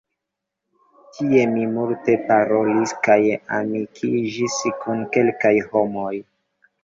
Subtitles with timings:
[1.17, 3.19] Tie mi multe parolis kaj
[3.57, 6.11] amikiĝis kun kelkaj homoj.